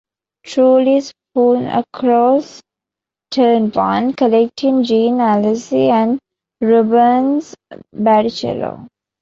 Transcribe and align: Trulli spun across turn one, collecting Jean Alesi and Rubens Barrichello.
Trulli 0.43 0.99
spun 1.03 1.67
across 1.67 2.59
turn 3.29 3.69
one, 3.69 4.13
collecting 4.13 4.83
Jean 4.83 5.19
Alesi 5.19 5.89
and 5.91 6.17
Rubens 6.59 7.53
Barrichello. 7.95 8.87